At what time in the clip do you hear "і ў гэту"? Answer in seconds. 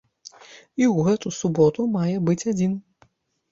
0.27-1.27